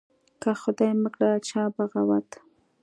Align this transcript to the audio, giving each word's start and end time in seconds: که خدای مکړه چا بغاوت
که 0.41 0.49
خدای 0.61 0.91
مکړه 1.03 1.29
چا 1.47 1.63
بغاوت 1.75 2.29